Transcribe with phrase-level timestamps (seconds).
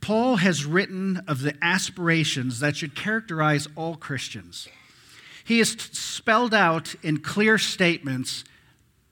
[0.00, 4.68] Paul has written of the aspirations that should characterize all Christians.
[5.44, 8.44] He has spelled out in clear statements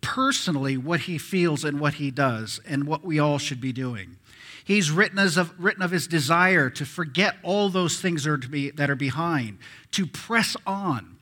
[0.01, 4.17] personally what he feels and what he does and what we all should be doing.
[4.65, 8.91] He's written, of, written of his desire to forget all those things are, be, that
[8.91, 9.59] are behind,
[9.93, 11.17] to press on.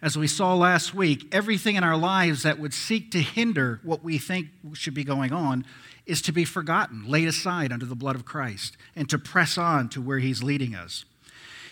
[0.00, 4.04] As we saw last week, everything in our lives that would seek to hinder what
[4.04, 5.64] we think should be going on
[6.06, 9.88] is to be forgotten, laid aside under the blood of Christ, and to press on
[9.90, 11.04] to where he's leading us.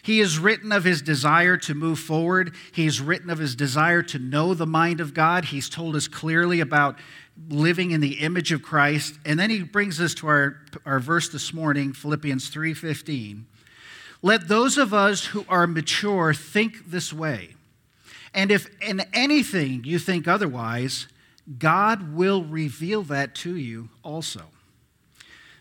[0.07, 2.55] He has written of his desire to move forward.
[2.71, 5.47] He's written of his desire to know the mind of God.
[5.47, 6.97] He's told us clearly about
[7.49, 9.19] living in the image of Christ.
[9.25, 13.47] And then he brings us to our, our verse this morning, Philippians 3:15.
[14.23, 17.57] Let those of us who are mature think this way.
[18.33, 21.09] And if in anything you think otherwise,
[21.59, 24.45] God will reveal that to you also.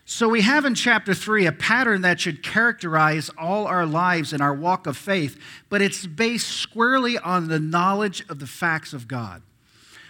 [0.08, 4.40] So we have in chapter 3 a pattern that should characterize all our lives in
[4.40, 5.36] our walk of faith,
[5.68, 9.42] but it's based squarely on the knowledge of the facts of God.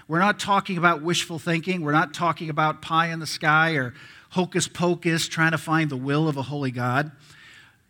[0.06, 1.80] We're not talking about wishful thinking.
[1.80, 3.94] We're not talking about pie in the sky or
[4.28, 7.10] hocus pocus trying to find the will of a holy God.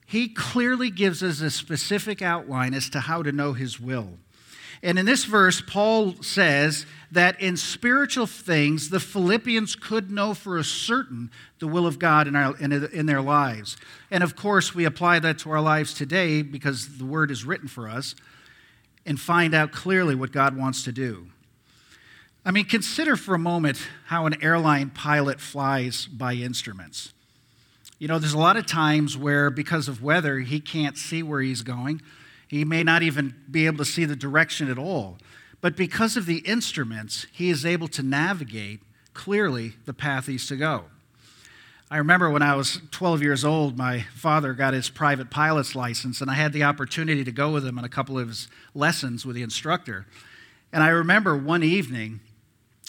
[0.06, 4.10] He clearly gives us a specific outline as to how to know his will.
[4.80, 10.58] And in this verse, Paul says that in spiritual things, the Philippians could know for
[10.58, 13.76] a certain the will of God in, our, in, in, their lives.
[14.10, 17.68] And of course, we apply that to our lives today because the word is written
[17.68, 18.14] for us
[19.04, 21.28] and find out clearly what God wants to do.
[22.44, 27.12] I mean, consider for a moment how an airline pilot flies by instruments.
[27.98, 31.40] You know, there's a lot of times where, because of weather, he can't see where
[31.40, 32.02] he's going.
[32.46, 35.18] He may not even be able to see the direction at all.
[35.66, 38.82] But because of the instruments, he is able to navigate
[39.14, 40.84] clearly the path he's to go.
[41.90, 46.20] I remember when I was 12 years old, my father got his private pilot's license,
[46.20, 48.46] and I had the opportunity to go with him on a couple of his
[48.76, 50.06] lessons with the instructor.
[50.72, 52.20] And I remember one evening,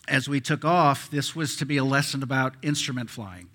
[0.07, 3.49] as we took off, this was to be a lesson about instrument flying.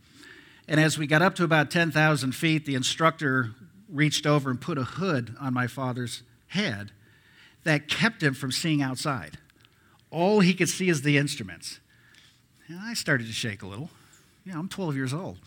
[0.66, 3.52] And as we got up to about 10,000 feet, the instructor
[3.88, 6.90] reached over and put a hood on my father's head
[7.64, 9.38] that kept him from seeing outside.
[10.10, 11.80] All he could see is the instruments.
[12.68, 13.90] And I started to shake a little.
[14.44, 15.38] You know, I'm 12 years old.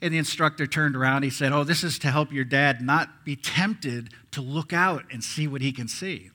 [0.00, 1.22] And the instructor turned around.
[1.22, 5.04] He said, Oh, this is to help your dad not be tempted to look out
[5.12, 6.30] and see what he can see.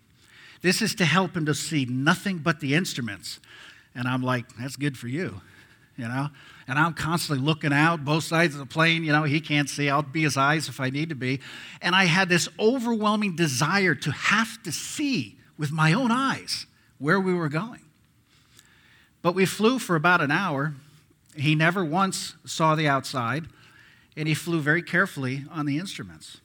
[0.61, 3.39] This is to help him to see nothing but the instruments.
[3.93, 5.41] And I'm like, that's good for you,
[5.97, 6.29] you know?
[6.67, 9.03] And I'm constantly looking out both sides of the plane.
[9.03, 9.89] You know, he can't see.
[9.89, 11.39] I'll be his eyes if I need to be.
[11.81, 16.65] And I had this overwhelming desire to have to see with my own eyes
[16.99, 17.81] where we were going.
[19.21, 20.73] But we flew for about an hour.
[21.35, 23.45] He never once saw the outside,
[24.15, 26.41] and he flew very carefully on the instruments.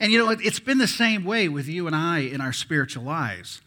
[0.00, 3.04] And you know, it's been the same way with you and I in our spiritual
[3.04, 3.60] lives.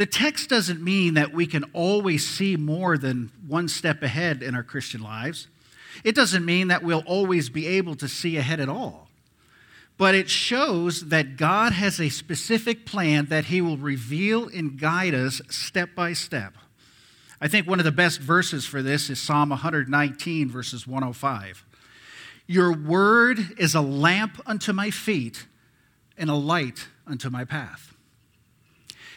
[0.00, 4.54] The text doesn't mean that we can always see more than one step ahead in
[4.54, 5.46] our Christian lives.
[6.04, 9.10] It doesn't mean that we'll always be able to see ahead at all.
[9.98, 15.12] but it shows that God has a specific plan that He will reveal and guide
[15.12, 16.54] us step by step.
[17.38, 21.62] I think one of the best verses for this is Psalm 119, verses 105.
[22.46, 25.44] Your word is a lamp unto my feet
[26.16, 27.89] and a light unto my path.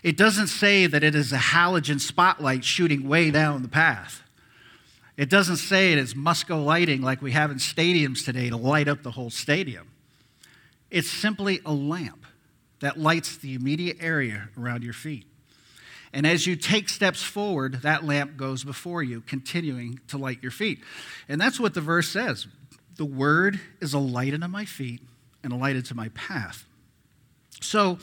[0.04, 4.22] It doesn't say that it is a halogen spotlight shooting way down the path.
[5.16, 8.88] It doesn't say it is Musco lighting like we have in stadiums today to light
[8.88, 9.92] up the whole stadium.
[10.92, 12.26] It's simply a lamp
[12.82, 15.26] that lights the immediate area around your feet.
[16.12, 20.52] And as you take steps forward, that lamp goes before you, continuing to light your
[20.52, 20.80] feet.
[21.28, 22.46] And that's what the verse says
[22.98, 25.02] The word is a light unto my feet
[25.44, 26.66] and a light unto my path.
[27.62, 27.98] So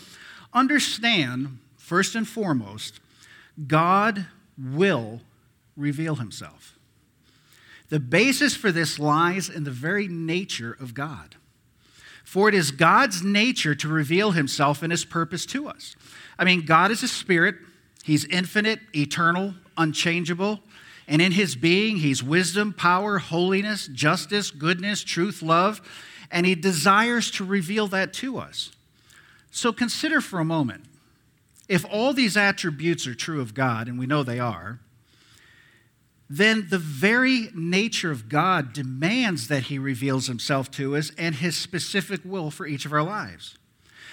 [0.52, 1.58] understand,
[1.90, 3.00] first and foremost,
[3.66, 4.26] God
[4.56, 5.22] will
[5.76, 6.78] reveal himself.
[7.88, 11.34] The basis for this lies in the very nature of God.
[12.22, 15.96] For it is God's nature to reveal himself and his purpose to us.
[16.38, 17.56] I mean, God is a spirit,
[18.04, 20.60] he's infinite, eternal, unchangeable.
[21.08, 25.80] And in his being, he's wisdom, power, holiness, justice, goodness, truth, love.
[26.30, 28.70] And he desires to reveal that to us.
[29.50, 30.84] So consider for a moment
[31.70, 34.80] if all these attributes are true of God, and we know they are,
[36.28, 41.56] then the very nature of God demands that He reveals Himself to us and His
[41.56, 43.56] specific will for each of our lives,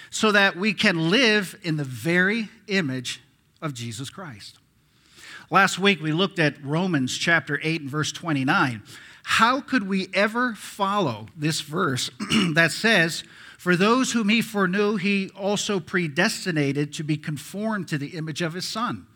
[0.08, 3.22] so that we can live in the very image
[3.60, 4.58] of Jesus Christ.
[5.50, 8.84] Last week we looked at Romans chapter 8 and verse 29.
[9.24, 12.08] How could we ever follow this verse
[12.54, 13.24] that says,
[13.58, 18.54] For those whom He foreknew, He also predestinated to be conformed to the image of
[18.54, 19.06] His Son?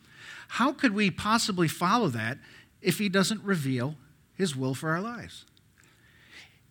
[0.48, 2.36] How could we possibly follow that
[2.82, 3.94] if he doesn't reveal
[4.34, 5.46] his will for our lives.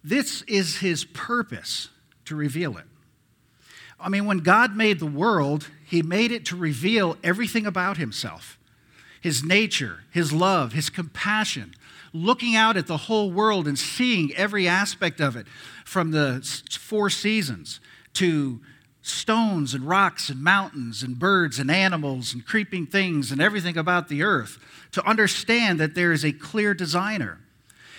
[0.03, 1.89] This is his purpose
[2.25, 2.85] to reveal it.
[4.00, 8.57] I mean, when God made the world, he made it to reveal everything about himself
[9.21, 11.73] his nature, his love, his compassion,
[12.12, 15.47] looking out at the whole world and seeing every aspect of it
[15.85, 16.41] from the
[16.71, 17.79] four seasons
[18.13, 18.59] to
[19.03, 24.09] stones and rocks and mountains and birds and animals and creeping things and everything about
[24.09, 24.59] the earth
[24.91, 27.39] to understand that there is a clear designer.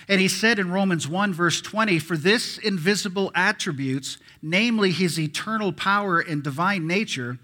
[0.09, 5.73] And he said in Romans 1, verse 20, For this invisible attributes, namely his eternal
[5.73, 7.39] power and divine nature,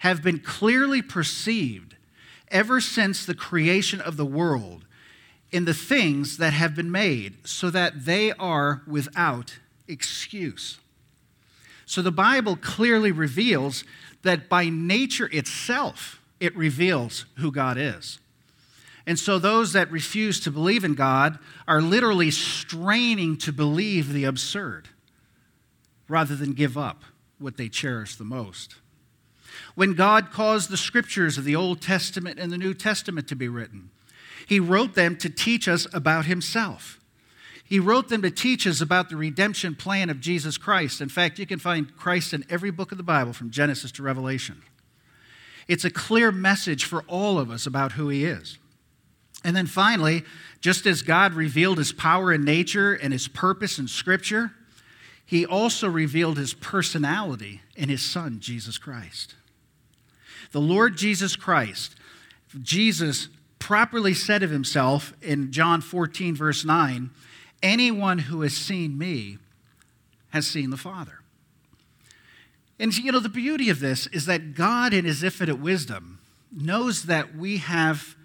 [0.00, 1.96] have been clearly perceived
[2.52, 4.84] ever since the creation of the world
[5.50, 9.58] in the things that have been made, so that they are without
[9.88, 10.78] excuse.
[11.84, 13.84] So the Bible clearly reveals
[14.22, 18.18] that by nature itself, it reveals who God is.
[19.06, 24.24] And so those that refuse to believe in God are literally straining to believe the
[24.24, 24.88] absurd
[26.08, 27.02] rather than give up
[27.38, 28.76] what they cherish the most.
[29.74, 33.48] When God caused the scriptures of the Old Testament and the New Testament to be
[33.48, 33.90] written,
[34.46, 36.98] He wrote them to teach us about Himself.
[37.64, 41.00] He wrote them to teach us about the redemption plan of Jesus Christ.
[41.00, 44.02] In fact, you can find Christ in every book of the Bible from Genesis to
[44.02, 44.62] Revelation.
[45.68, 48.58] It's a clear message for all of us about who He is.
[49.44, 50.22] And then finally,
[50.60, 54.52] just as God revealed his power in nature and his purpose in Scripture,
[55.24, 59.34] he also revealed his personality in his Son, Jesus Christ.
[60.52, 61.96] The Lord Jesus Christ,
[62.62, 67.10] Jesus properly said of himself in John 14, verse 9,
[67.62, 69.38] Anyone who has seen me
[70.30, 71.20] has seen the Father.
[72.78, 76.18] And you know, the beauty of this is that God, in his infinite wisdom,
[76.50, 78.16] knows that we have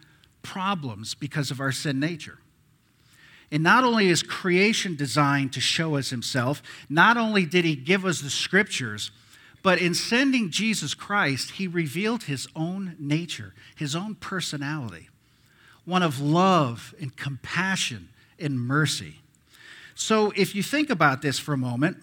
[0.42, 2.40] problems because of our sin nature.
[3.52, 8.06] And not only is creation designed to show us himself, not only did he give
[8.06, 9.12] us the scriptures,
[9.68, 15.10] but in sending Jesus Christ, he revealed his own nature, his own personality,
[15.84, 18.08] one of love and compassion
[18.40, 19.16] and mercy.
[19.94, 21.98] So if you think about this for a moment,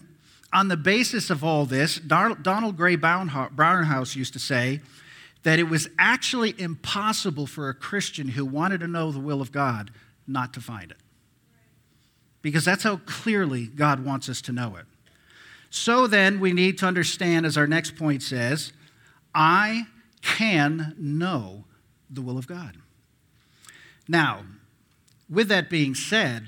[0.53, 4.81] on the basis of all this, Donald Grey Barnhouse used to say,
[5.41, 9.51] that it was actually impossible for a Christian who wanted to know the will of
[9.51, 9.89] God
[10.27, 10.97] not to find it.
[12.43, 14.85] Because that's how clearly God wants us to know it.
[15.75, 18.71] So then, we need to understand, as our next point says,
[19.35, 19.87] I
[20.21, 21.65] can know
[22.09, 22.77] the will of God.
[24.07, 24.45] Now,
[25.29, 26.47] with that being said,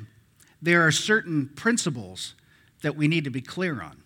[0.61, 2.35] there are certain principles
[2.81, 3.97] that we need to be clear on.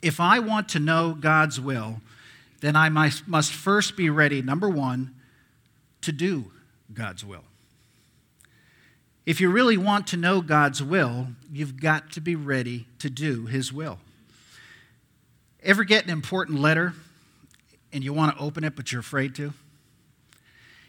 [0.00, 2.00] If I want to know God's will,
[2.62, 5.14] then I must first be ready, number one,
[6.00, 6.50] to do
[6.94, 7.44] God's will.
[9.26, 13.44] If you really want to know God's will, you've got to be ready to do
[13.44, 13.98] His will.
[15.64, 16.92] Ever get an important letter
[17.90, 19.54] and you want to open it, but you're afraid to?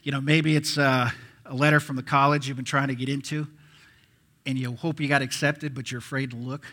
[0.04, 1.10] You know, maybe it's uh,
[1.46, 3.48] a letter from the college you've been trying to get into,
[4.46, 6.66] and you hope you got accepted, but you're afraid to look.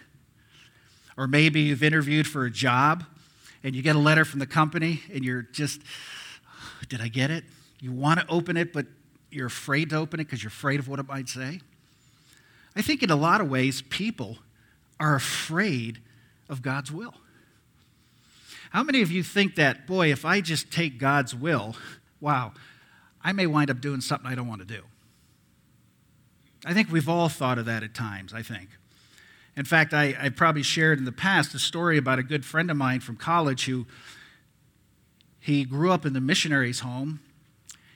[1.17, 3.05] Or maybe you've interviewed for a job
[3.63, 5.81] and you get a letter from the company and you're just,
[6.89, 7.45] did I get it?
[7.81, 8.87] You want to open it, but
[9.31, 11.61] you're afraid to open it because you're afraid of what it might say.
[12.75, 14.39] I think in a lot of ways, people
[14.99, 16.01] are afraid
[16.49, 17.15] of God's will.
[18.73, 21.77] How many of you think that, boy, if I just take God's will,
[22.23, 22.55] wow,
[23.23, 24.85] I may wind up doing something I don't want to do?
[26.65, 28.71] I think we've all thought of that at times, I think.
[29.59, 32.71] In fact, I, I probably shared in the past a story about a good friend
[32.71, 33.85] of mine from college who
[35.39, 37.21] he grew up in the missionary's home.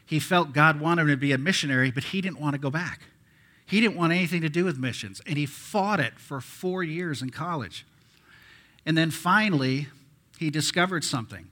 [0.04, 2.71] He felt God wanted him to be a missionary, but he didn't want to go
[2.71, 3.00] back.
[3.64, 7.23] He didn't want anything to do with missions, and he fought it for four years
[7.23, 7.87] in college.
[8.85, 9.88] And then finally,
[10.38, 11.49] he discovered something.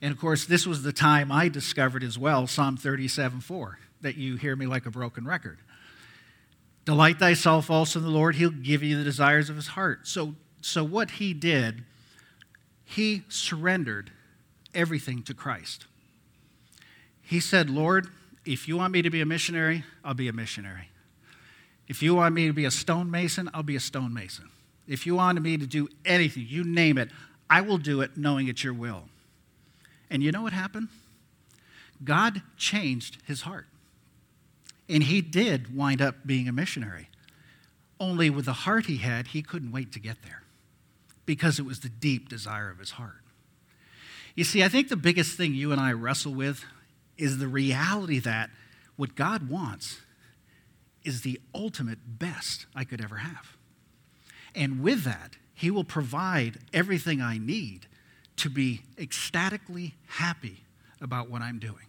[0.00, 4.16] And of course, this was the time I discovered as well Psalm 37 4, that
[4.16, 5.58] you hear me like a broken record.
[6.84, 10.06] Delight thyself also in the Lord, he'll give you the desires of his heart.
[10.08, 11.84] So, so what he did,
[12.84, 14.10] he surrendered
[14.74, 15.86] everything to Christ.
[17.22, 18.08] He said, Lord,
[18.44, 20.88] if you want me to be a missionary, I'll be a missionary.
[21.86, 24.48] If you want me to be a stonemason, I'll be a stonemason.
[24.88, 27.10] If you want me to do anything, you name it,
[27.52, 29.10] I will do it knowing it's your will.
[30.08, 30.88] And you know what happened?
[32.02, 33.66] God changed his heart.
[34.88, 37.10] And he did wind up being a missionary.
[38.00, 40.44] Only with the heart he had, he couldn't wait to get there
[41.26, 43.20] because it was the deep desire of his heart.
[44.34, 46.64] You see, I think the biggest thing you and I wrestle with
[47.18, 48.48] is the reality that
[48.96, 50.00] what God wants
[51.04, 53.58] is the ultimate best I could ever have.
[54.54, 57.86] And with that, he will provide everything I need
[58.36, 60.64] to be ecstatically happy
[61.00, 61.86] about what I'm doing.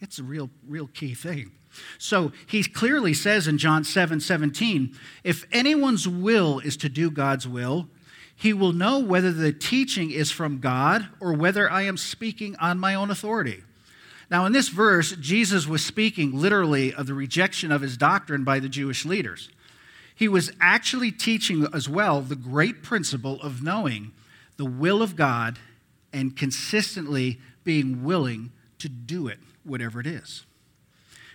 [0.00, 1.52] It's a real, real key thing.
[1.98, 7.46] So he clearly says in John 7 17, if anyone's will is to do God's
[7.46, 7.88] will,
[8.34, 12.78] he will know whether the teaching is from God or whether I am speaking on
[12.78, 13.62] my own authority.
[14.30, 18.60] Now, in this verse, Jesus was speaking literally of the rejection of his doctrine by
[18.60, 19.50] the Jewish leaders.
[20.20, 24.12] He was actually teaching as well the great principle of knowing
[24.58, 25.58] the will of God
[26.12, 30.44] and consistently being willing to do it whatever it is.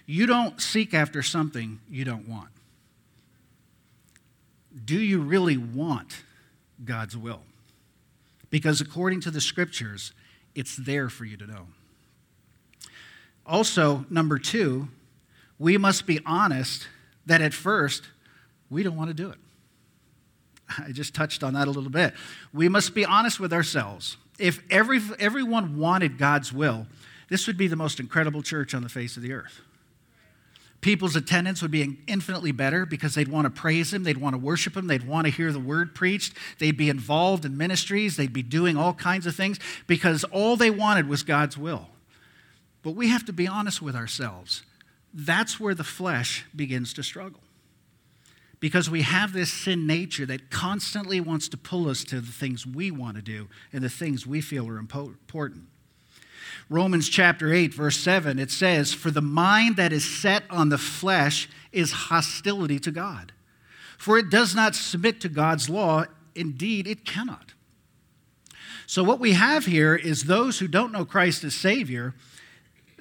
[0.06, 2.50] You don't seek after something you don't want.
[4.86, 6.22] Do you really want
[6.86, 7.42] God's will?
[8.52, 10.12] Because according to the scriptures,
[10.54, 11.66] it's there for you to know.
[13.48, 14.90] Also, number two,
[15.58, 16.88] we must be honest
[17.26, 18.10] that at first
[18.70, 19.38] we don't want to do it.
[20.80, 22.14] I just touched on that a little bit.
[22.54, 24.18] We must be honest with ourselves.
[24.40, 26.88] If every, everyone wanted God's will,
[27.30, 29.62] this would be the most incredible church on the face of the earth.
[30.82, 34.38] People's attendance would be infinitely better because they'd want to praise Him, they'd want to
[34.38, 38.34] worship Him, they'd want to hear the word preached, they'd be involved in ministries, they'd
[38.34, 41.90] be doing all kinds of things because all they wanted was God's will.
[42.84, 44.62] But we have to be honest with ourselves.
[45.12, 47.40] That's where the flesh begins to struggle.
[48.60, 52.66] Because we have this sin nature that constantly wants to pull us to the things
[52.66, 55.66] we want to do and the things we feel are important.
[56.70, 60.78] Romans chapter 8, verse 7, it says, For the mind that is set on the
[60.78, 63.34] flesh is hostility to God.
[63.98, 66.06] For it does not submit to God's law.
[66.34, 67.54] Indeed, it cannot.
[68.88, 72.14] So, what we have here is those who don't know Christ as Savior,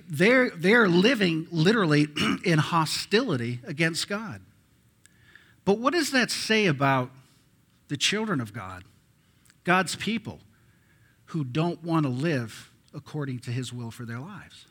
[0.09, 2.09] they're, they're living literally
[2.45, 4.41] in hostility against God.
[5.65, 7.11] But what does that say about
[7.89, 8.85] the children of God,
[9.65, 10.41] God's people,
[11.27, 14.67] who don't want to live according to his will for their lives.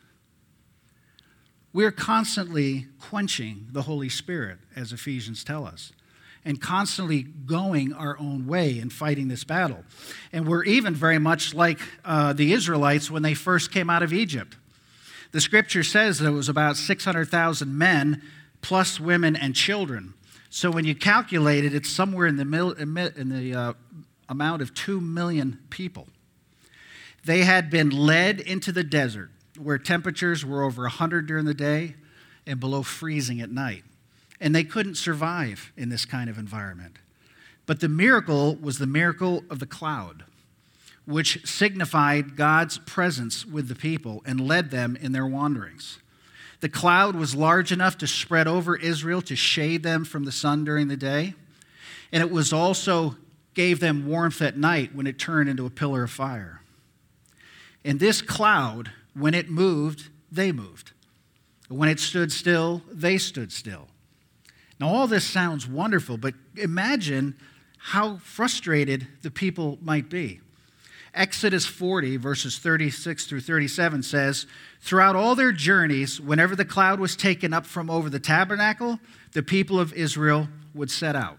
[1.72, 5.92] We're constantly quenching the Holy Spirit, as Ephesians tell us,
[6.44, 9.84] and constantly going our own way and fighting this battle.
[10.32, 14.12] And we're even very much like uh, the Israelites when they first came out of
[14.12, 14.56] Egypt.
[15.32, 18.22] The scripture says there was about 600,000 men,
[18.62, 20.14] plus women and children.
[20.54, 23.72] So when you calculate it, it's somewhere in the, mil- in the uh,
[24.28, 26.06] amount of 2 million people.
[27.24, 31.96] They had been led into the desert where temperatures were over 100 during the day
[32.46, 33.82] and below freezing at night.
[34.40, 36.98] And they couldn't survive in this kind of environment.
[37.66, 40.22] But the miracle was the miracle of the cloud,
[41.04, 45.98] which signified God's presence with the people and led them in their wanderings.
[46.60, 50.64] The cloud was large enough to spread over Israel to shade them from the sun
[50.64, 51.34] during the day.
[52.12, 53.16] And it was also
[53.54, 56.60] gave them warmth at night when it turned into a pillar of fire.
[57.84, 60.92] And this cloud, when it moved, they moved.
[61.68, 63.88] When it stood still, they stood still.
[64.80, 67.36] Now, all this sounds wonderful, but imagine
[67.78, 70.40] how frustrated the people might be.
[71.14, 74.46] Exodus 40, verses 36 through 37 says,
[74.80, 78.98] Throughout all their journeys, whenever the cloud was taken up from over the tabernacle,
[79.32, 81.38] the people of Israel would set out.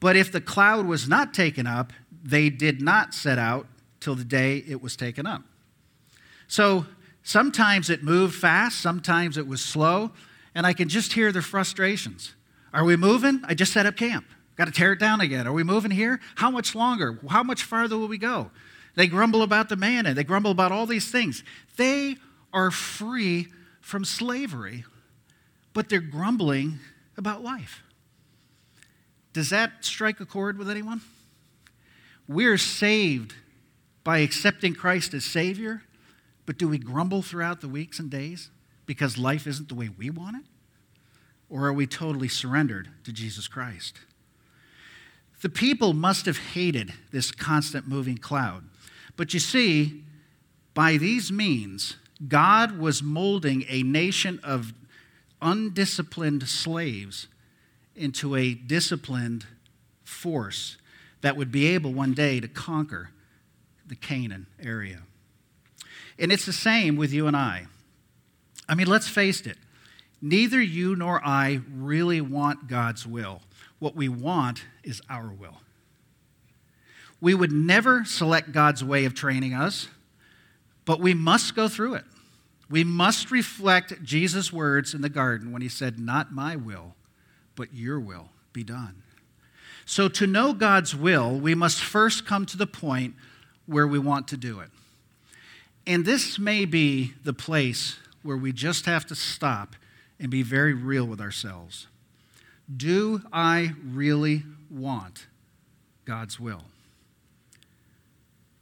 [0.00, 3.66] But if the cloud was not taken up, they did not set out
[4.00, 5.42] till the day it was taken up.
[6.48, 6.86] So
[7.22, 10.10] sometimes it moved fast, sometimes it was slow,
[10.54, 12.34] and I can just hear their frustrations.
[12.72, 13.40] Are we moving?
[13.44, 14.26] I just set up camp.
[14.56, 15.46] Got to tear it down again.
[15.46, 16.20] Are we moving here?
[16.36, 17.18] How much longer?
[17.28, 18.50] How much farther will we go?
[18.94, 20.14] They grumble about the manna.
[20.14, 21.42] They grumble about all these things.
[21.76, 22.16] They
[22.52, 23.48] are free
[23.80, 24.84] from slavery,
[25.72, 26.78] but they're grumbling
[27.16, 27.82] about life.
[29.32, 31.00] Does that strike a chord with anyone?
[32.28, 33.34] We're saved
[34.04, 35.82] by accepting Christ as Savior,
[36.46, 38.50] but do we grumble throughout the weeks and days
[38.86, 40.44] because life isn't the way we want it?
[41.50, 43.98] Or are we totally surrendered to Jesus Christ?
[45.42, 48.64] The people must have hated this constant moving cloud.
[49.16, 50.02] But you see,
[50.74, 54.72] by these means, God was molding a nation of
[55.40, 57.28] undisciplined slaves
[57.94, 59.46] into a disciplined
[60.02, 60.76] force
[61.20, 63.10] that would be able one day to conquer
[63.86, 65.02] the Canaan area.
[66.18, 67.66] And it's the same with you and I.
[68.68, 69.58] I mean, let's face it.
[70.22, 73.42] Neither you nor I really want God's will.
[73.78, 75.58] What we want is our will.
[77.24, 79.88] We would never select God's way of training us,
[80.84, 82.04] but we must go through it.
[82.68, 86.96] We must reflect Jesus' words in the garden when he said, Not my will,
[87.56, 89.02] but your will be done.
[89.86, 93.14] So, to know God's will, we must first come to the point
[93.64, 94.68] where we want to do it.
[95.86, 99.76] And this may be the place where we just have to stop
[100.20, 101.86] and be very real with ourselves.
[102.76, 105.26] Do I really want
[106.04, 106.64] God's will?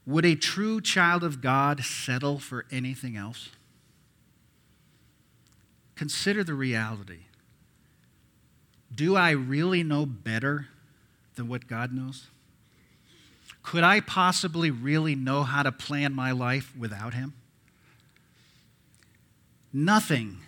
[0.05, 3.51] Would a true child of God settle for anything else?
[5.95, 7.21] Consider the reality.
[8.95, 10.69] Do I really know better
[11.37, 12.27] than what God knows?
[13.63, 17.35] Could I possibly really know how to plan my life without Him?
[19.73, 20.39] Nothing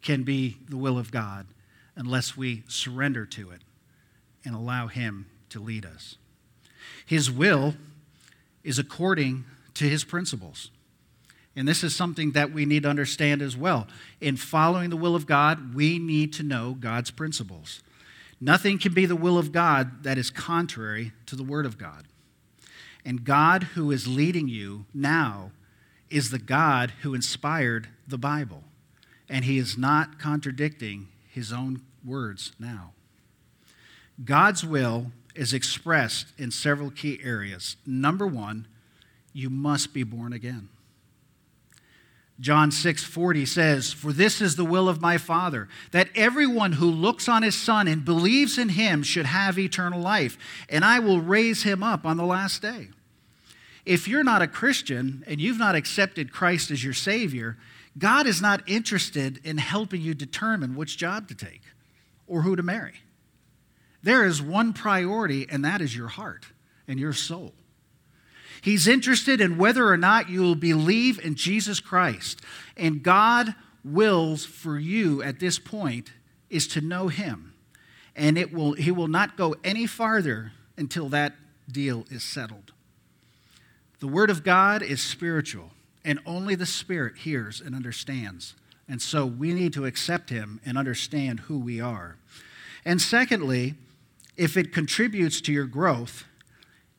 [0.00, 1.46] can be the will of God
[1.94, 3.60] unless we surrender to it
[4.44, 6.16] and allow Him to lead us.
[7.06, 7.74] His will
[8.64, 10.70] is according to His principles.
[11.56, 13.86] And this is something that we need to understand as well.
[14.20, 17.82] In following the will of God, we need to know God's principles.
[18.40, 22.06] Nothing can be the will of God that is contrary to the Word of God.
[23.04, 25.52] And God, who is leading you now,
[26.10, 28.64] is the God who inspired the Bible.
[29.28, 32.92] And He is not contradicting His own words now.
[34.24, 37.76] God's will is expressed in several key areas.
[37.86, 38.66] Number one,
[39.32, 40.68] you must be born again.
[42.40, 46.90] John 6 40 says, For this is the will of my Father, that everyone who
[46.90, 50.36] looks on his Son and believes in him should have eternal life,
[50.68, 52.88] and I will raise him up on the last day.
[53.84, 57.56] If you're not a Christian and you've not accepted Christ as your Savior,
[57.96, 61.62] God is not interested in helping you determine which job to take
[62.26, 62.94] or who to marry.
[64.04, 66.44] There is one priority, and that is your heart
[66.86, 67.54] and your soul.
[68.60, 72.42] He's interested in whether or not you will believe in Jesus Christ.
[72.76, 76.12] And God wills for you at this point
[76.50, 77.54] is to know him.
[78.14, 81.34] And it will, he will not go any farther until that
[81.70, 82.72] deal is settled.
[84.00, 85.70] The Word of God is spiritual,
[86.04, 88.54] and only the Spirit hears and understands.
[88.86, 92.16] And so we need to accept Him and understand who we are.
[92.84, 93.74] And secondly,
[94.36, 96.24] if it contributes to your growth,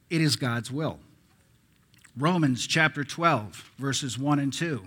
[0.10, 1.00] it is God's will.
[2.17, 4.86] Romans chapter 12, verses 1 and 2.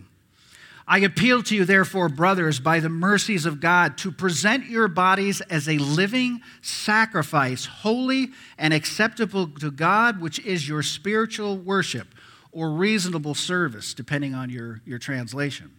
[0.91, 5.43] I appeal to you, therefore, brothers, by the mercies of God, to present your bodies
[5.43, 12.09] as a living sacrifice, holy and acceptable to God, which is your spiritual worship
[12.53, 15.71] or reasonable service, depending on your, your translation.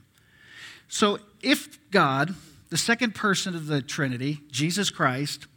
[0.88, 2.36] So, if God,
[2.70, 5.48] the second person of the Trinity, Jesus Christ,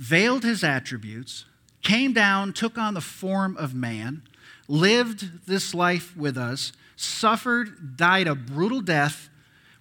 [0.00, 1.44] veiled his attributes,
[1.82, 4.22] came down, took on the form of man,
[4.66, 9.28] lived this life with us, suffered, died a brutal death,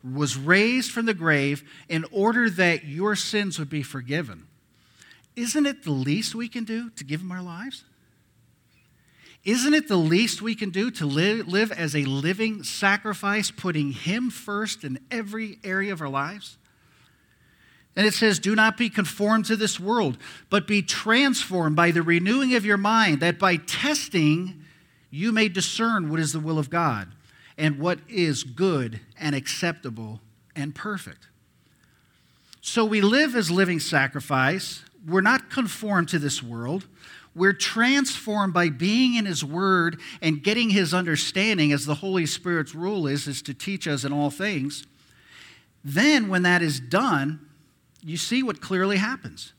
[0.04, 4.46] was raised from the grave in order that your sins would be forgiven.
[5.36, 7.86] isn't it the least we can do to give Him our lives?
[9.46, 13.94] Isn't it the least we can do to live, live as a living sacrifice, putting
[13.94, 16.58] Him first in every area of our lives?
[17.96, 20.18] And it says, Do not be conformed to this world,
[20.50, 24.64] but be transformed by the renewing of your mind, that by testing
[25.12, 27.12] you may discern what is the will of God
[27.58, 30.22] and what is good and acceptable
[30.56, 31.28] and perfect.
[32.62, 34.84] So we live as living sacrifice.
[35.08, 36.86] We're not conformed to this world.
[37.36, 42.76] We're transformed by being in His Word and getting His understanding, as the Holy Spirit's
[42.76, 44.86] rule is, is to teach us in all things.
[45.84, 47.49] Then, when that is done,
[48.04, 49.54] you see what clearly happens.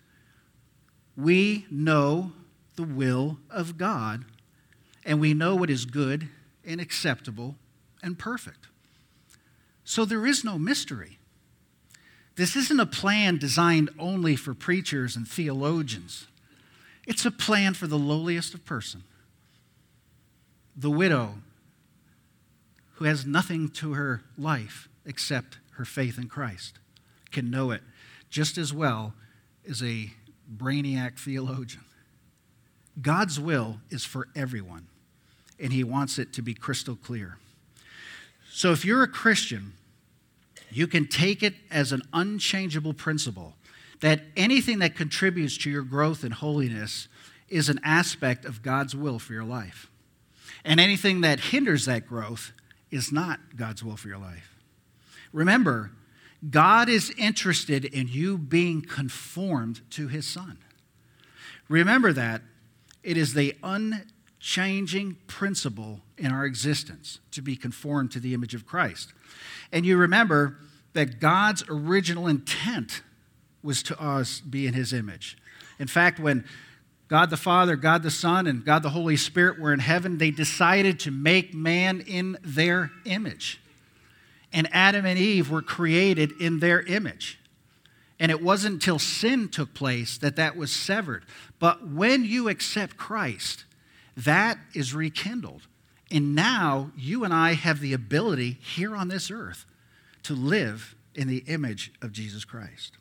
[1.17, 2.33] We know
[2.77, 4.25] the will of God,
[5.05, 6.29] and we know what is good
[6.65, 7.57] and acceptable
[8.03, 8.67] and perfect.
[9.85, 11.19] So there is no mystery.
[12.37, 16.27] This isn't a plan designed only for preachers and theologians.
[17.07, 19.03] It's a plan for the lowliest of person.
[20.77, 21.35] The widow
[22.95, 26.79] who has nothing to her life except her faith in Christ
[27.31, 27.83] can know it
[28.31, 29.13] just as well
[29.69, 30.13] as a
[30.57, 31.85] brainiac theologian.
[33.01, 34.87] God's will is for everyone,
[35.59, 37.37] and He wants it to be crystal clear.
[38.51, 39.75] So if you're a Christian,
[40.71, 43.55] you can take it as an unchangeable principle
[44.01, 47.09] that anything that contributes to your growth in holiness
[47.49, 49.91] is an aspect of God's will for your life.
[50.65, 52.53] And anything that hinders that growth
[52.91, 54.57] is not God's will for your life.
[55.33, 55.91] Remember,
[56.49, 60.59] God is interested in you being conformed to his Son.
[61.69, 62.43] Remember that
[63.03, 68.67] it is the unchanging principle in our existence to be conformed to the image of
[68.67, 69.13] Christ.
[69.71, 70.59] And you remember
[70.95, 73.03] that God's original intent
[73.63, 75.37] was to us be in his image.
[75.79, 76.45] In fact, when
[77.09, 80.31] God the Father, God the Son, and God the Holy Spirit were in heaven, they
[80.31, 83.60] decided to make man in their image.
[84.53, 87.39] And Adam and Eve were created in their image.
[88.19, 91.25] And it wasn't until sin took place that that was severed.
[91.59, 93.65] But when you accept Christ,
[94.17, 95.63] that is rekindled.
[96.11, 99.65] And now you and I have the ability here on this earth
[100.25, 102.99] to live in the image of Jesus Christ.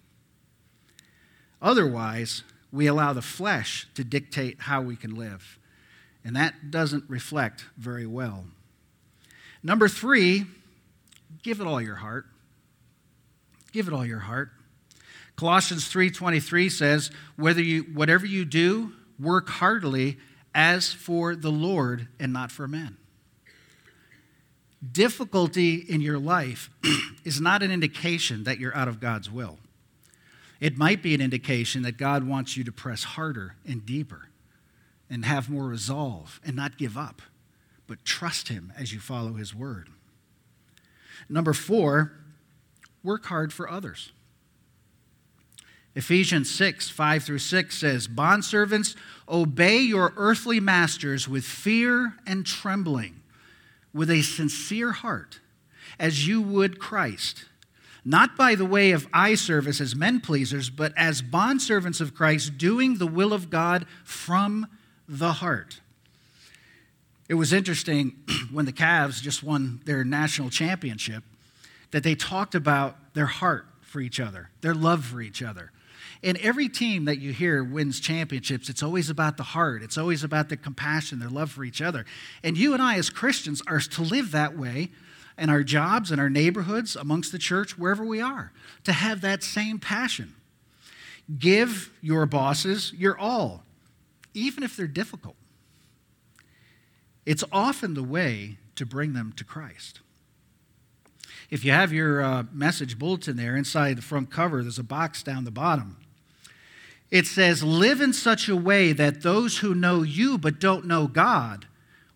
[1.61, 5.59] Otherwise, we allow the flesh to dictate how we can live.
[6.23, 8.45] And that doesn't reflect very well.
[9.63, 10.45] Number three,
[11.43, 12.25] give it all your heart.
[13.71, 14.51] Give it all your heart.
[15.35, 20.17] Colossians 3:23 says, "Whether you whatever you do, work heartily
[20.53, 22.97] as for the Lord and not for men."
[24.91, 26.69] Difficulty in your life
[27.23, 29.59] is not an indication that you're out of God's will.
[30.59, 34.29] It might be an indication that God wants you to press harder and deeper
[35.09, 37.21] and have more resolve and not give up,
[37.87, 39.89] but trust Him as you follow His word.
[41.29, 42.11] Number four,
[43.03, 44.11] work hard for others.
[45.95, 48.95] Ephesians 6, 5 through 6 says, Bondservants,
[49.27, 53.21] obey your earthly masters with fear and trembling
[53.93, 55.39] with a sincere heart,
[55.99, 57.45] as you would Christ,
[58.05, 62.57] not by the way of eye service as men pleasers, but as bondservants of Christ,
[62.57, 64.67] doing the will of God from
[65.07, 65.81] the heart.
[67.29, 68.17] It was interesting
[68.51, 71.23] when the Cavs just won their national championship
[71.91, 75.71] that they talked about their heart for each other, their love for each other.
[76.21, 79.81] And every team that you hear wins championships, it's always about the heart.
[79.81, 82.05] It's always about the compassion, their love for each other.
[82.43, 84.89] And you and I, as Christians, are to live that way
[85.37, 88.51] in our jobs, in our neighborhoods, amongst the church, wherever we are,
[88.83, 90.35] to have that same passion.
[91.37, 93.63] Give your bosses your all,
[94.33, 95.35] even if they're difficult.
[97.29, 99.99] It's often the way to bring them to Christ.
[101.51, 105.21] If you have your uh, message bulletin there, inside the front cover, there's a box
[105.21, 105.97] down the bottom
[107.11, 111.07] it says, Live in such a way that those who know you but don't know
[111.07, 111.65] God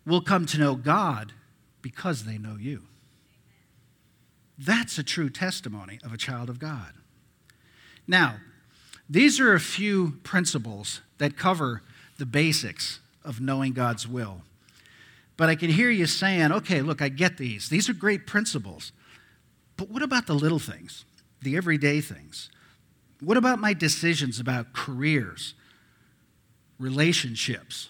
[0.06, 1.32] will come to know God
[1.82, 2.82] because they know you.
[4.56, 6.92] That's a true testimony of a child of God.
[8.06, 8.36] Now,
[9.10, 11.82] these are a few principles that cover
[12.18, 14.42] the basics of knowing God's will.
[15.36, 17.68] But I can hear you saying, okay, look, I get these.
[17.68, 18.92] These are great principles.
[19.76, 21.04] But what about the little things,
[21.42, 22.50] the everyday things?
[23.20, 25.54] What about my decisions about careers,
[26.78, 27.88] relationships,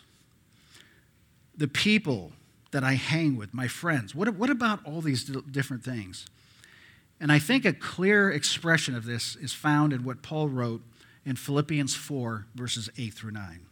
[1.57, 2.33] the people
[2.71, 4.15] that I hang with, my friends?
[4.15, 6.27] What, what about all these different things?
[7.21, 10.83] And I think a clear expression of this is found in what Paul wrote
[11.25, 13.67] in Philippians 4, verses 8 through 9.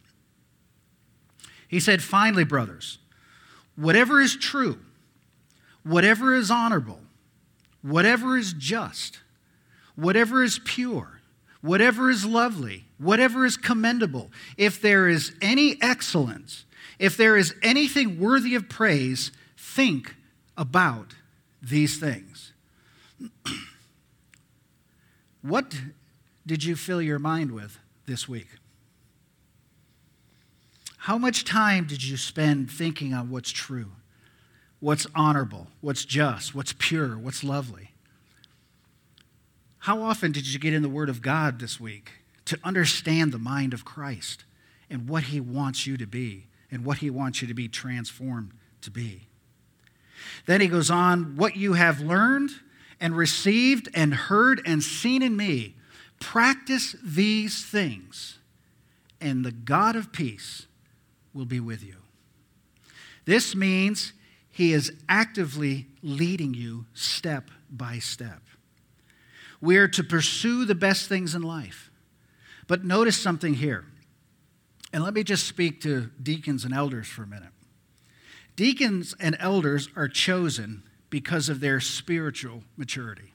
[1.67, 2.99] He said, Finally, brothers,
[3.75, 4.79] whatever is true,
[5.83, 6.99] whatever is honorable,
[7.81, 9.19] whatever is just,
[9.95, 11.21] whatever is pure,
[11.61, 16.65] whatever is lovely, whatever is commendable, if there is any excellence,
[16.99, 20.15] if there is anything worthy of praise, think
[20.57, 21.15] about
[21.61, 22.53] these things.
[25.41, 25.75] what
[26.45, 28.47] did you fill your mind with this week?
[31.03, 33.91] How much time did you spend thinking on what's true,
[34.79, 37.91] what's honorable, what's just, what's pure, what's lovely?
[39.79, 42.11] How often did you get in the Word of God this week
[42.45, 44.45] to understand the mind of Christ
[44.89, 48.53] and what He wants you to be and what He wants you to be transformed
[48.79, 49.27] to be?
[50.45, 52.51] Then he goes on, What you have learned
[53.01, 55.75] and received and heard and seen in me,
[56.21, 58.39] practice these things,
[59.19, 60.67] and the God of peace
[61.33, 61.95] will be with you.
[63.25, 64.13] This means
[64.49, 68.41] he is actively leading you step by step.
[69.61, 71.89] We are to pursue the best things in life.
[72.67, 73.85] But notice something here.
[74.91, 77.49] And let me just speak to deacons and elders for a minute.
[78.55, 83.33] Deacons and elders are chosen because of their spiritual maturity.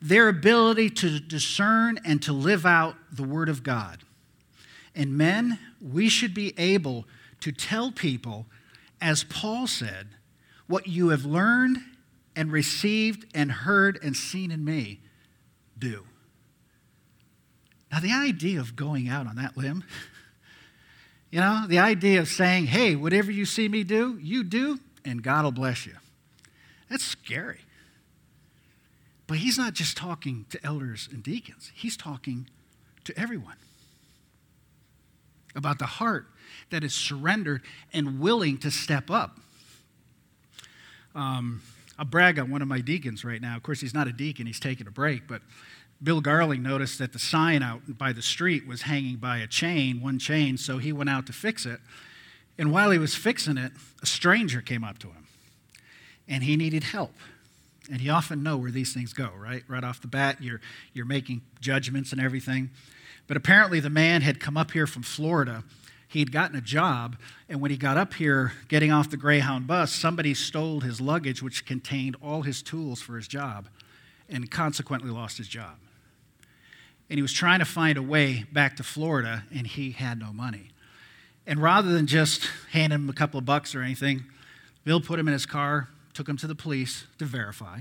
[0.00, 3.98] Their ability to discern and to live out the Word of God.
[4.94, 7.06] And men, we should be able
[7.40, 8.46] to tell people,
[9.00, 10.08] as Paul said,
[10.66, 11.78] what you have learned
[12.36, 15.00] and received and heard and seen in me,
[15.78, 16.04] do.
[17.90, 19.84] Now, the idea of going out on that limb,
[21.30, 25.22] you know, the idea of saying, hey, whatever you see me do, you do, and
[25.22, 25.94] God will bless you.
[26.88, 27.60] That's scary.
[29.26, 32.48] But he's not just talking to elders and deacons, he's talking
[33.04, 33.56] to everyone
[35.54, 36.26] about the heart
[36.70, 37.62] that is surrendered
[37.92, 39.38] and willing to step up.
[41.14, 41.62] Um,
[41.98, 43.56] I'll brag on one of my deacons right now.
[43.56, 45.42] Of course, he's not a deacon, he's taking a break, but
[46.02, 50.00] Bill Garling noticed that the sign out by the street was hanging by a chain,
[50.00, 51.80] one chain, so he went out to fix it.
[52.58, 55.26] And while he was fixing it, a stranger came up to him
[56.28, 57.14] and he needed help.
[57.90, 59.62] And you often know where these things go, right?
[59.68, 60.60] Right off the bat, you're,
[60.92, 62.70] you're making judgments and everything.
[63.32, 65.64] But apparently, the man had come up here from Florida.
[66.06, 67.16] He had gotten a job,
[67.48, 71.42] and when he got up here, getting off the Greyhound bus, somebody stole his luggage,
[71.42, 73.68] which contained all his tools for his job,
[74.28, 75.78] and consequently lost his job.
[77.08, 80.30] And he was trying to find a way back to Florida, and he had no
[80.34, 80.68] money.
[81.46, 84.24] And rather than just hand him a couple of bucks or anything,
[84.84, 87.80] Bill put him in his car, took him to the police to verify,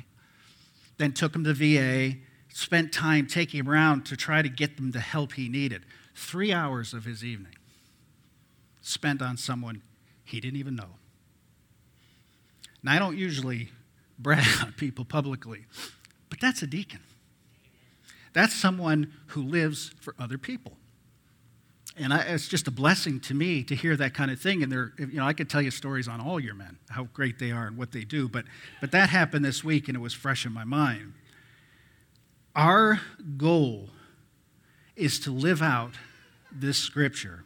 [0.95, 2.19] then took him to VA,
[2.53, 5.83] spent time taking him around to try to get them the help he needed.
[6.15, 7.55] Three hours of his evening
[8.81, 9.81] spent on someone
[10.23, 10.95] he didn't even know.
[12.83, 13.69] Now, I don't usually
[14.17, 15.65] brag on people publicly,
[16.29, 16.99] but that's a deacon.
[18.33, 20.77] That's someone who lives for other people.
[21.97, 24.63] And I, it's just a blessing to me to hear that kind of thing.
[24.63, 27.37] And there, you know, I could tell you stories on all your men, how great
[27.37, 28.29] they are and what they do.
[28.29, 28.45] But,
[28.79, 31.13] but that happened this week, and it was fresh in my mind.
[32.55, 33.01] Our
[33.37, 33.89] goal
[34.95, 35.93] is to live out
[36.51, 37.43] this scripture.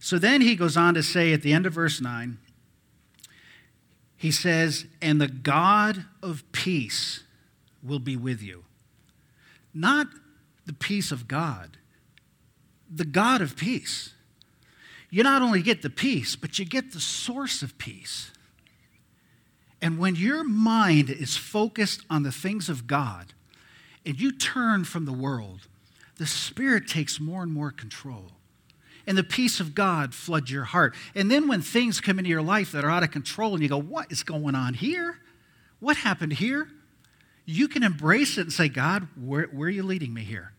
[0.00, 2.38] So then he goes on to say at the end of verse 9,
[4.16, 7.24] he says, And the God of peace
[7.82, 8.64] will be with you.
[9.72, 10.08] Not
[10.66, 11.78] the peace of God
[12.92, 14.12] the God of peace.
[15.10, 18.30] You not only get the peace, but you get the source of peace.
[19.80, 23.32] And when your mind is focused on the things of God
[24.04, 25.68] and you turn from the world,
[26.18, 28.32] the Spirit takes more and more control.
[29.06, 30.94] And the peace of God floods your heart.
[31.14, 33.68] And then when things come into your life that are out of control and you
[33.68, 35.18] go, What is going on here?
[35.80, 36.68] What happened here?
[37.44, 40.52] You can embrace it and say, God, where, where are you leading me here?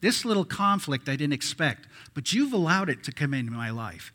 [0.00, 4.12] This little conflict I didn't expect, but you've allowed it to come into my life.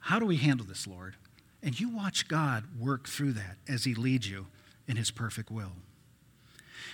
[0.00, 1.14] How do we handle this, Lord?
[1.62, 4.46] And you watch God work through that as He leads you
[4.88, 5.72] in His perfect will.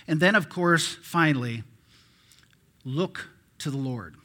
[0.07, 1.63] And then, of course, finally,
[2.83, 4.15] look to the Lord.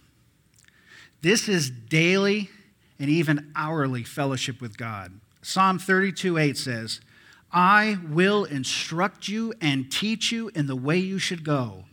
[1.22, 2.50] This is daily
[2.98, 5.20] and even hourly fellowship with God.
[5.42, 7.00] Psalm 32 8 says,
[7.50, 11.84] I will instruct you and teach you in the way you should go.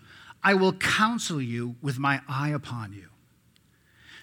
[0.44, 3.08] I will counsel you with my eye upon you.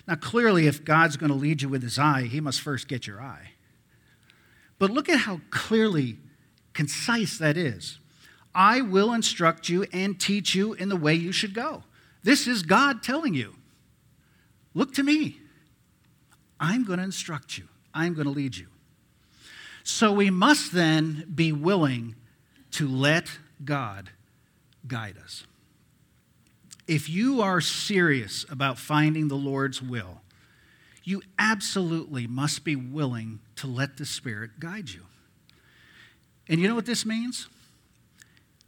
[0.06, 3.06] Now, clearly, if God's going to lead you with his eye, he must first get
[3.06, 3.52] your eye.
[4.78, 6.18] But look at how clearly
[6.74, 7.98] concise that is.
[8.54, 11.84] I will instruct you and teach you in the way you should go.
[12.22, 13.54] This is God telling you
[14.74, 15.38] look to me.
[16.60, 18.68] I'm going to instruct you, I'm going to lead you.
[19.84, 22.14] So we must then be willing
[22.72, 23.26] to let
[23.64, 24.10] God
[24.86, 25.44] guide us.
[26.86, 30.20] If you are serious about finding the Lord's will,
[31.04, 35.02] you absolutely must be willing to let the Spirit guide you.
[36.48, 37.48] And you know what this means?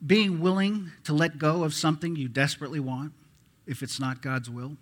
[0.05, 3.13] Being willing to let go of something you desperately want
[3.67, 4.77] if it's not God's will.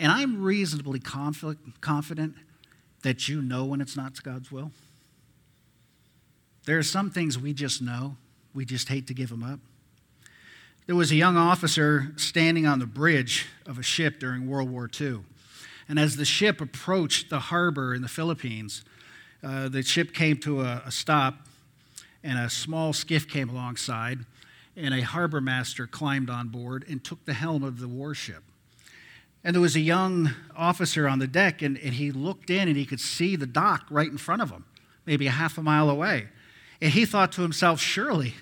[0.00, 2.34] And I'm reasonably confident
[3.02, 4.72] that you know when it's not God's will.
[6.64, 8.16] There are some things we just know,
[8.54, 9.60] we just hate to give them up.
[10.86, 14.90] There was a young officer standing on the bridge of a ship during World War
[15.00, 15.20] II.
[15.88, 18.84] And as the ship approached the harbor in the Philippines,
[19.42, 21.46] uh, the ship came to a, a stop,
[22.24, 24.20] and a small skiff came alongside,
[24.76, 28.42] and a harbor master climbed on board and took the helm of the warship.
[29.44, 32.76] And there was a young officer on the deck, and, and, he looked in and
[32.76, 34.64] he could see the dock right in front of him,
[35.04, 36.28] maybe a half a mile away.
[36.80, 38.34] And he thought to himself, surely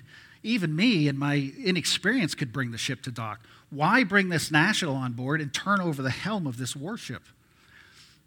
[0.43, 3.45] even me and my inexperience could bring the ship to dock.
[3.69, 7.23] Why bring this national on board and turn over the helm of this warship?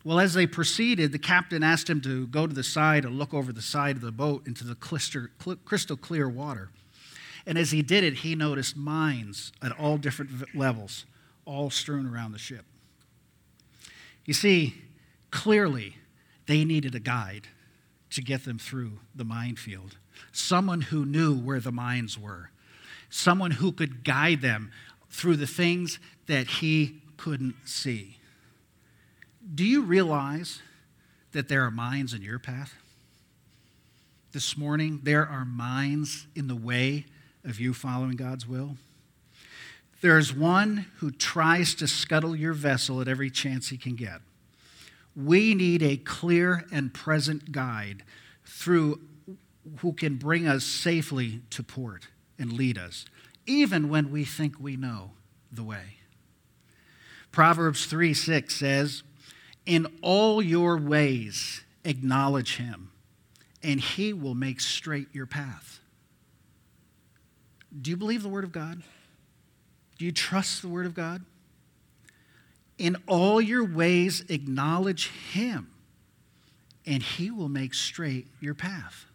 [0.04, 3.32] Well, as they proceeded, the captain asked him to go to the side and look
[3.32, 6.68] over the side of the boat into the crystal clear water.
[7.46, 11.06] And as he did it, he noticed mines at all different levels,
[11.46, 12.64] all strewn around the ship.
[14.26, 14.82] You see,
[15.30, 15.96] clearly,
[16.46, 17.48] they needed a guide
[18.10, 19.96] to get them through the minefield
[20.32, 22.50] someone who knew where the mines were,
[23.10, 24.70] someone who could guide them
[25.10, 28.18] through the things that he couldn't see.
[29.52, 30.62] Do you realize
[31.32, 32.74] that there are mines in your path?
[34.32, 37.06] This morning, there are mines in the way
[37.44, 38.76] of you following God's will.
[40.00, 44.20] There's one who tries to scuttle your vessel at every chance he can get.
[45.14, 48.02] We need a clear and present guide
[48.44, 49.00] through
[49.78, 53.04] who can bring us safely to port and lead us,
[53.46, 55.12] even when we think we know
[55.52, 55.98] the way.
[57.30, 59.02] Proverbs 3 6 says,
[59.66, 62.90] In all your ways acknowledge him,
[63.62, 65.80] and he will make straight your path.
[67.80, 68.82] Do you believe the Word of God?
[69.98, 71.24] Do you trust the Word of God?
[72.76, 75.70] In all your ways acknowledge him,
[76.84, 79.06] and he will make straight your path.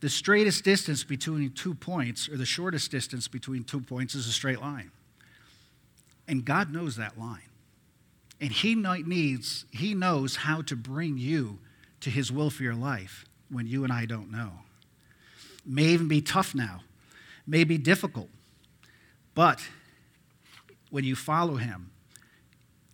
[0.00, 4.32] The straightest distance between two points, or the shortest distance between two points, is a
[4.32, 4.92] straight line.
[6.26, 7.49] And God knows that line.
[8.40, 11.58] And He needs, He knows how to bring you
[12.00, 14.50] to His will for your life when you and I don't know.
[15.66, 16.80] May even be tough now,
[17.46, 18.28] may be difficult.
[19.34, 19.60] But
[20.90, 21.90] when you follow Him,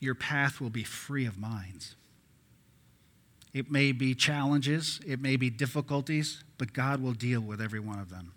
[0.01, 1.95] your path will be free of mines.
[3.55, 7.99] It may be challenges, it may be difficulties, but God will deal with every one
[7.99, 8.33] of them.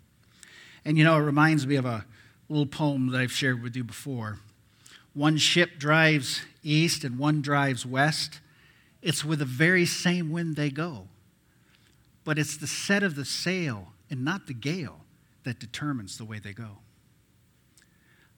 [0.85, 2.05] And you know, it reminds me of a
[2.47, 4.39] little poem that I've shared with you before.
[5.13, 8.39] One ship drives east and one drives west.
[9.01, 11.07] It's with the very same wind they go.
[12.23, 15.01] But it's the set of the sail and not the gale
[15.43, 16.79] that determines the way they go.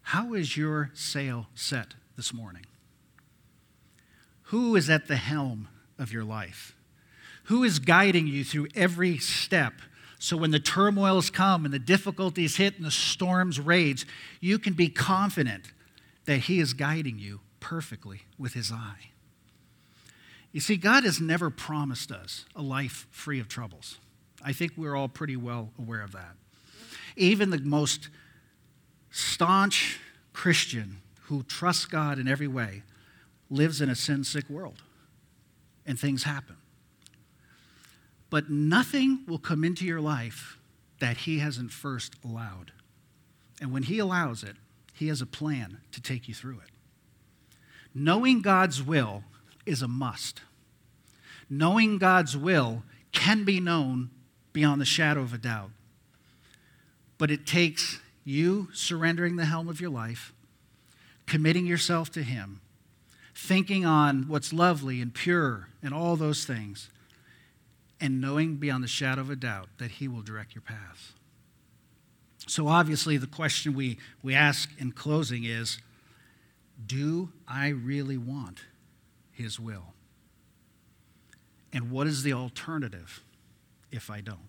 [0.03, 2.65] How is your sail set this morning?
[4.43, 6.75] Who is at the helm of your life?
[7.45, 9.73] Who is guiding you through every step?
[10.19, 14.05] So when the turmoils come and the difficulties hit and the storms rage,
[14.39, 15.71] you can be confident
[16.25, 17.39] that He is guiding you
[17.71, 19.11] perfectly with His eye.
[20.51, 23.97] You see, God has never promised us a life free of troubles.
[24.43, 26.35] I think we're all pretty well aware of that.
[27.15, 28.09] Even the most
[29.09, 30.01] staunch
[30.33, 32.83] Christian who trusts God in every way
[33.49, 34.81] lives in a sin sick world
[35.85, 36.57] and things happen.
[38.29, 40.57] But nothing will come into your life
[40.99, 42.73] that He hasn't first allowed.
[43.61, 44.57] And when He allows it,
[44.93, 46.71] He has a plan to take you through it.
[47.93, 49.23] Knowing God's will
[49.65, 50.41] is a must.
[51.49, 54.09] Knowing God's will can be known
[54.53, 55.71] beyond the shadow of a doubt.
[57.17, 60.33] But it takes you surrendering the helm of your life,
[61.27, 62.61] committing yourself to Him,
[63.35, 66.89] thinking on what's lovely and pure and all those things,
[67.99, 71.13] and knowing beyond the shadow of a doubt that He will direct your path.
[72.47, 75.77] So, obviously, the question we, we ask in closing is
[76.85, 78.61] Do I really want
[79.31, 79.93] His will?
[81.73, 83.23] And what is the alternative
[83.91, 84.39] if I don't?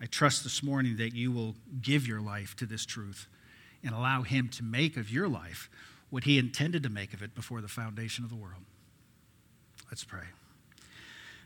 [0.00, 3.26] I trust this morning that you will give your life to this truth
[3.82, 5.68] and allow Him to make of your life
[6.10, 8.62] what He intended to make of it before the foundation of the world.
[9.90, 10.24] Let's pray.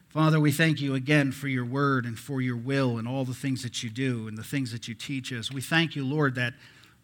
[0.08, 3.32] Father, we thank you again for your word and for your will and all the
[3.32, 5.50] things that you do and the things that you teach us.
[5.50, 6.52] We thank you, Lord, that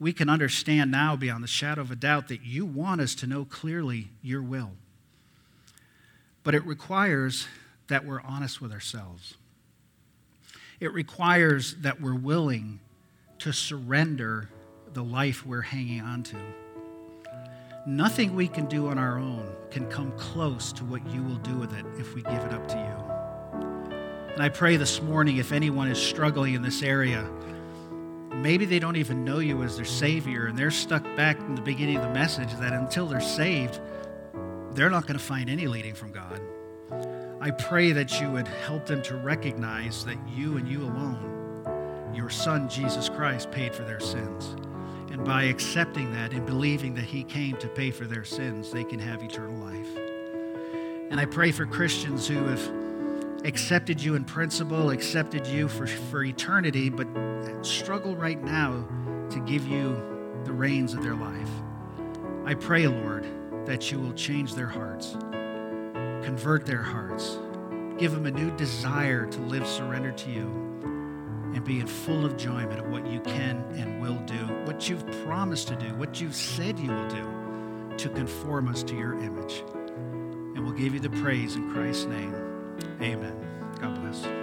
[0.00, 3.26] we can understand now beyond the shadow of a doubt that you want us to
[3.26, 4.70] know clearly your will.
[6.44, 7.46] But it requires
[7.88, 9.34] that we're honest with ourselves.
[10.80, 12.78] It requires that we're willing
[13.40, 14.48] to surrender
[14.92, 16.36] the life we're hanging on to.
[17.86, 21.56] Nothing we can do on our own can come close to what you will do
[21.56, 24.32] with it if we give it up to you.
[24.34, 27.28] And I pray this morning if anyone is struggling in this area,
[28.34, 31.62] maybe they don't even know you as their Savior, and they're stuck back in the
[31.62, 33.80] beginning of the message that until they're saved,
[34.72, 36.40] they're not going to find any leading from God.
[37.40, 42.30] I pray that you would help them to recognize that you and you alone, your
[42.30, 44.56] Son Jesus Christ, paid for their sins.
[45.10, 48.84] And by accepting that and believing that He came to pay for their sins, they
[48.84, 49.88] can have eternal life.
[51.10, 52.77] And I pray for Christians who have
[53.44, 57.06] accepted you in principle, accepted you for, for eternity, but
[57.62, 58.86] struggle right now
[59.30, 59.94] to give you
[60.44, 61.50] the reins of their life.
[62.44, 63.26] I pray, Lord,
[63.66, 65.16] that you will change their hearts
[66.28, 67.38] Convert their hearts.
[67.96, 70.42] Give them a new desire to live surrendered to you
[71.54, 75.68] and be in full enjoyment of what you can and will do, what you've promised
[75.68, 79.62] to do, what you've said you will do to conform us to your image.
[80.54, 82.47] And we'll give you the praise in Christ's name.
[83.00, 83.36] Amen.
[83.80, 84.37] God bless.